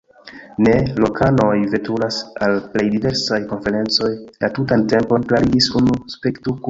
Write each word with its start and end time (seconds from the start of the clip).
Ne, 0.67 0.71
lokanoj 1.01 1.51
veturas 1.73 2.17
al 2.47 2.57
plej 2.71 2.87
diversaj 2.95 3.39
konferencoj 3.53 4.09
la 4.45 4.51
tutan 4.57 4.87
tempon, 4.95 5.29
klarigis 5.33 5.69
unu 5.83 5.99
skeptikulo. 6.17 6.59